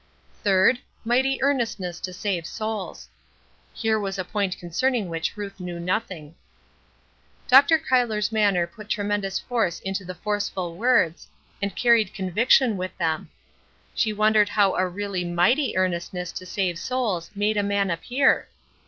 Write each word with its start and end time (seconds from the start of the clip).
"Third, 0.41 0.79
mighty 1.05 1.39
earnestness 1.43 1.99
to 1.99 2.11
save 2.11 2.47
souls." 2.47 3.07
Here 3.71 3.99
was 3.99 4.17
a 4.17 4.25
point 4.25 4.57
concerning 4.57 5.09
which 5.09 5.37
Ruth 5.37 5.59
knew 5.59 5.79
nothing. 5.79 6.33
Dr. 7.47 7.77
Cuyler's 7.77 8.31
manner 8.31 8.65
put 8.65 8.89
tremendous 8.89 9.37
force 9.37 9.79
into 9.81 10.03
the 10.03 10.15
forceful 10.15 10.75
words, 10.75 11.27
and 11.61 11.75
carried 11.75 12.15
conviction 12.15 12.77
with 12.77 12.97
them. 12.97 13.29
She 13.93 14.11
wondered 14.11 14.49
how 14.49 14.73
a 14.73 14.87
really 14.87 15.23
mighty 15.23 15.77
earnestness 15.77 16.31
to 16.31 16.47
save 16.47 16.79
souls 16.79 17.29
made 17.35 17.55
a 17.57 17.61
man 17.61 17.91
appear? 17.91 18.47